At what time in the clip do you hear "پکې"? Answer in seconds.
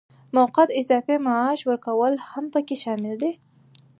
2.53-2.75